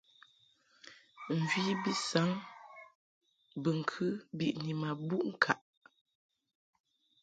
[1.39, 2.29] Mvi bi saŋ
[3.63, 4.05] bɨŋkɨ
[4.37, 5.59] biʼni ma buʼ ŋkaʼ.